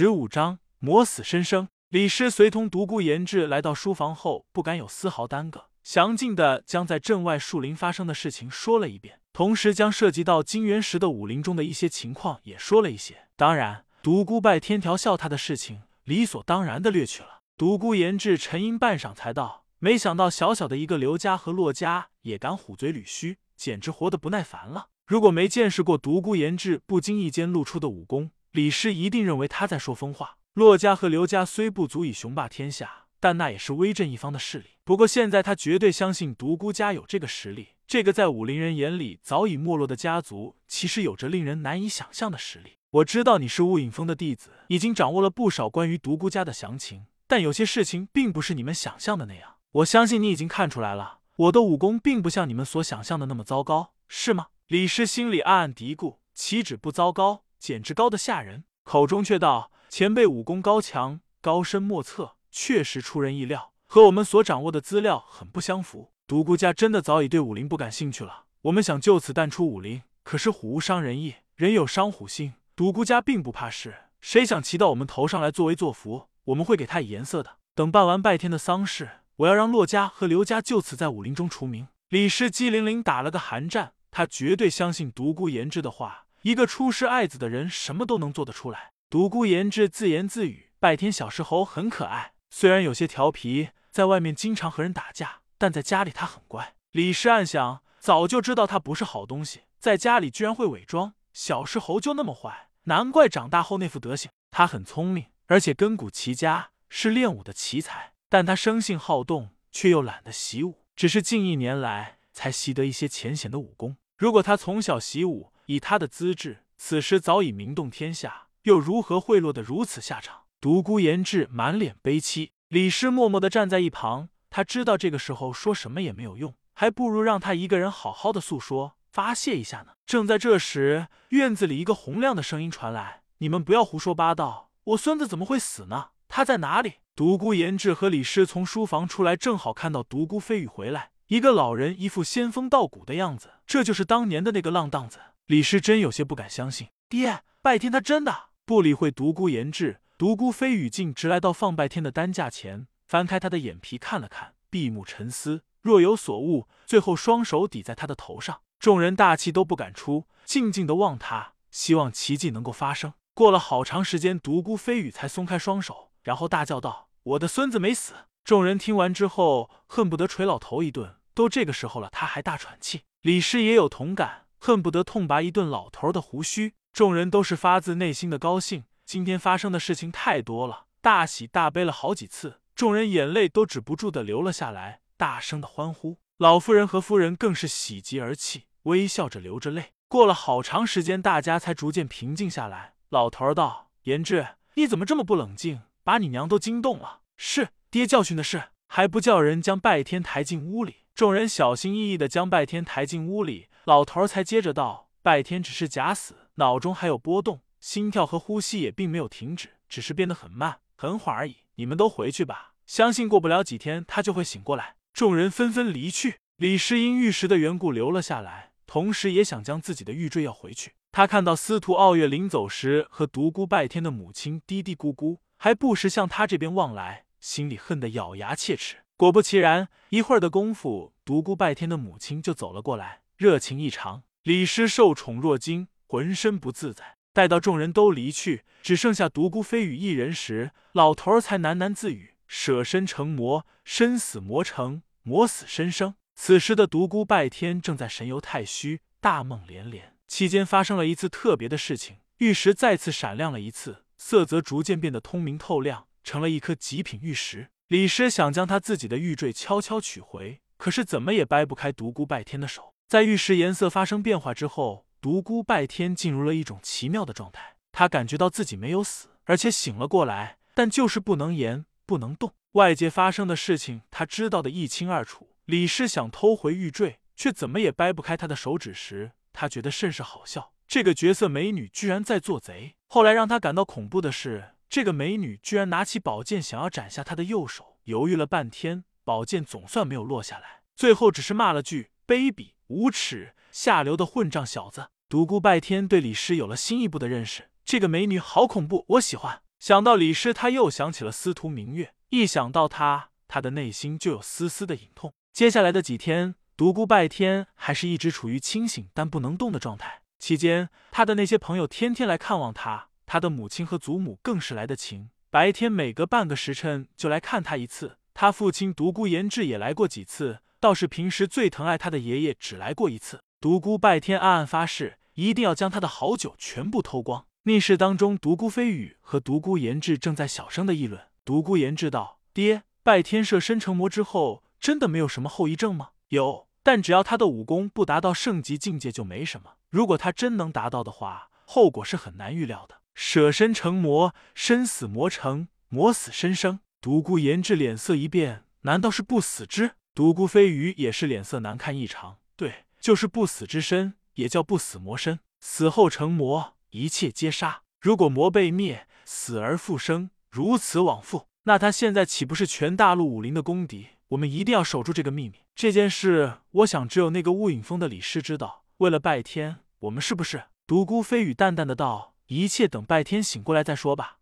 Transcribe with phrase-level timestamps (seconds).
[0.00, 1.66] 十五章磨死申生。
[1.88, 13.26] 李师随同独孤延志来到书房后，不敢有丝毫耽搁，详尽的将在镇外树林发生的事情说了一遍，同时将涉及到金元石的武林中的一些情况也说了一些。
[13.34, 17.40] 当然，独孤拜天条笑他的事情，理所当然的略去了。
[17.56, 24.90] 独孤延志沉吟半晌，才道：“没想到小小的一个刘家和骆家也敢虎嘴捋须，简直活得不耐烦了。
[25.04, 34.70] 如果没见识过独孤延志不经意间露出的武功，李师一定认为他在说疯话。”骆家和刘家虽不足以雄霸天下，但那也是威震一方的势力。
[34.82, 37.68] 不过现在他绝对相信独孤家有这个实力。
[37.86, 42.72] 这个在武林人眼里早已没落的家族，其实有着令人难以想象的实力。
[42.90, 49.54] 我知道你是雾影峰的弟子，已经掌握了不少关于独孤家的详情，但有些事情并不是你们想象的那样。
[49.70, 54.48] 我相信你已经看出来了，我的武功并不像你们所想象的那么糟糕，是吗？
[54.66, 59.70] 李师心里暗暗嘀咕：岂止不糟糕，简直高的吓人，口中却道。
[59.88, 66.12] 前辈武功高强，高深莫测，确实出人意料，和我们所掌握的资料很不相符。
[66.26, 68.44] 独孤家真的早已对武林不感兴趣了。
[68.62, 72.52] 我们想就此淡出武林，可是虎无伤人意，人有伤虎心。
[72.76, 76.28] 独孤家并不怕事，谁想骑到我们头上来作威作福？
[76.44, 77.56] 我们会给他以颜色的。
[77.74, 81.88] 等办完拜天的丧事，我要让骆家和刘家就此在武林中除名。
[82.10, 88.92] 李氏机灵灵打了个寒战，他绝对相信独孤言之的话，一个出师爱子的人，什么都能做得出来。
[89.10, 101.14] 独孤言志自言自语：“拜天小石猴很可爱，虽然有些调皮，在外面经常和人打架，但在家里他很乖。”李氏暗想：早就知道他不是好东西，在家里居然会伪装。
[101.32, 104.30] 小石猴就那么坏，难怪长大后那副德行。
[104.50, 108.12] 他很聪明，而且根骨齐家，是练武的奇才。
[108.28, 113.96] 但他生性好动，却又懒得习武，只是近一年来才习得一些浅显的武功。
[114.16, 118.46] 如果他从小习武，以他的资质，此时早已名动天下。
[118.62, 120.44] 又如何会落得如此下场？
[120.60, 124.30] 独孤言志满脸悲戚，李师默默的站在一旁。
[124.48, 129.92] 他知道这个时候说什么也没有用，还不如让他一个人好好的诉说发泄一下呢。
[130.06, 134.70] 正在这时，院子里一个洪亮的声音传来：“你们不要胡说八道！
[134.84, 136.08] 我孙子怎么会死呢？
[136.28, 141.10] 他在哪里？”独孤言志和李师从书房出来，正好看到独孤飞羽回来。
[141.26, 145.18] 一个老人一副仙风道骨的样子，这就是当年的那个浪荡子。
[145.48, 148.48] 李师真有些不敢相信，爹，拜天他真的。
[148.66, 158.60] 不理会独孤言志，独孤飞羽竟直来到放拜天的担架前，翻开他的眼皮看了看，闭目沉思，若有所悟，最后双手抵在他的头上。
[158.78, 163.14] 众人大气都不敢出，静静的望他，希望奇迹能够发生。
[163.32, 168.12] 过了好长时间，独孤飞羽才松开双手，然后大叫道：“我的孙子没死！”
[168.44, 171.16] 众人听完之后，恨不得捶老头一顿。
[171.32, 173.04] 都这个时候了，他还大喘气。
[173.22, 176.74] 李师也有同感，恨不得痛拔一顿老头的胡须。
[176.92, 186.18] 众人都是发自内心的高兴，今天发生的事情太多了，大喜大悲了好几次，众人眼泪都止不住的流了下来，大声的欢呼。
[186.38, 189.92] 老夫人和夫人更是喜极而泣，微笑着流着泪。
[190.08, 192.94] 过了好长时间，大家才逐渐平静下来。
[193.10, 197.20] 老头道：“言志，你怎么这么不冷静，把你娘都惊动了？
[197.36, 205.08] 是爹教训的事，还不叫人将拜天抬进屋里？”众人小心翼翼的将拜天抬进屋里，老头儿才接着道。
[205.22, 211.56] 拜天只是假死，脑中还有波动，心跳和呼吸也并没有停止，只是变得很慢、很缓而已。
[211.76, 214.96] 你们都回去吧，相信过不了几天他就会醒过来。
[215.14, 216.40] 众人纷纷离去。
[216.58, 220.92] 李师因玉石的缘故留了下来，同时也想将自己的玉坠要回去。
[221.10, 228.96] 他看到司徒傲月临走时和独孤拜天的母亲嘀嘀咕咕，还不时向他这边望来，心里恨得咬牙切齿。
[229.16, 234.24] 果不其然，一会儿的功夫，独孤拜天的母亲就走了过来，热情异常。
[234.42, 237.16] 李师受宠若惊，浑身不自在。
[237.32, 250.16] 待到众人都离去，只剩下独孤飞羽一人时，老头儿才喃喃自语：“舍身成魔，身死魔成，魔死身生。”此时的独孤拜天正在神游太虚，大梦连连。
[250.26, 257.70] 期间发生了一次特别的事情，玉石再次闪亮了一次，色泽逐渐变得通明透亮，成了一颗极品玉石。
[257.86, 262.94] 李师想将他自己的玉坠悄悄取回，可是怎么也掰不开独孤拜天的手。
[263.08, 267.76] 在玉石颜色发生变化之后，独孤拜天进入了一种奇妙的状态。
[267.90, 272.52] 他感觉到自己没有死，而且醒了过来，但就是不能言，不能动。
[272.72, 275.48] 外界发生的事情，他知道的一清二楚。
[275.64, 280.74] 李氏想偷回玉坠，却怎么也掰不开他的手指时，他觉得甚是好笑。
[280.86, 282.94] 这个绝色美女居然在做贼。
[283.06, 287.96] 后来让他感到恐怖的是，这个美女居然拿起宝剑想要斩下他的右手。
[288.04, 292.72] 犹豫了半天，宝剑总算没有落下来，最后只是骂了句卑鄙。
[292.88, 295.08] 无耻下流的混账小子！
[295.28, 297.68] 独孤拜天对李师有了新一步的认识。
[297.84, 299.62] 这个美女好恐怖，我喜欢。
[299.78, 302.14] 想到李师，他又想起了司徒明月。
[302.30, 305.32] 一想到他，他的内心就有丝丝的隐痛。
[305.52, 310.22] 接下来的几天，独孤拜天还是一直处于清醒但不能动的状态。
[310.38, 318.16] 期间，他的那些朋友天天来看望他，他的母亲和祖母更是来得勤，白天每隔半个时辰就来看他一次。
[318.32, 323.40] 他父亲独孤延志也来过几次，倒是平时最疼爱他的爷爷只来过一次。
[323.60, 327.46] 独孤拜天暗暗发誓，一定要将他的好酒全部偷光。
[327.64, 331.22] 密室当中，独孤飞羽和独孤延志正在小声的议论。
[331.44, 339.72] 独孤延志道：“爹，拜天射身成魔之后，真的没有什么后遗症吗？”“有，但只要他的武功不达到圣级境界，就没什么。
[339.90, 343.00] 如果他真能达到的话，后果是很难预料的。
[343.14, 349.92] 舍身成魔，身死魔成，魔死身生。”独孤延志脸色一变，难道是不死之？
[350.18, 352.38] 独孤飞羽也是脸色难看异常。
[352.56, 356.74] 对，就是不死之身，也叫不死魔身，死后成魔。
[356.90, 357.82] 一切皆杀。
[358.00, 364.08] 如果魔被灭，死而复生，如此往复，那他现在岂不是全大陆武林的公敌？
[364.30, 365.60] 我们一定要守住这个秘密。
[365.76, 368.82] 这件事，我想只有那个雾隐峰的李师知道。
[368.96, 370.64] 为了拜天，我们是不是？
[370.84, 374.37] 独孤飞羽淡淡的道：“一切等拜天醒过来再说吧。”